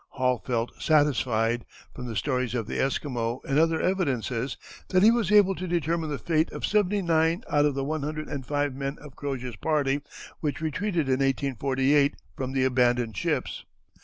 Hall 0.09 0.39
felt 0.43 0.71
satisfied, 0.81 1.63
from 1.93 2.07
the 2.07 2.15
stories 2.15 2.55
of 2.55 2.65
the 2.65 2.79
Esquimaux 2.79 3.39
and 3.47 3.59
other 3.59 3.79
evidences, 3.79 4.57
that 4.87 5.03
he 5.03 5.11
was 5.11 5.31
able 5.31 5.53
to 5.53 5.67
determine 5.67 6.09
the 6.09 6.17
fate 6.17 6.51
of 6.51 6.65
seventy 6.65 7.03
nine 7.03 7.43
out 7.47 7.65
of 7.65 7.75
the 7.75 7.83
one 7.83 8.01
hundred 8.01 8.27
and 8.27 8.43
five 8.43 8.73
men 8.73 8.97
of 8.99 9.15
Crozier's 9.15 9.57
party, 9.57 10.01
which 10.39 10.59
retreated 10.59 11.05
in 11.07 11.19
1848 11.19 12.15
from 12.35 12.51
the 12.51 12.63
abandoned 12.63 13.15
ships. 13.15 13.63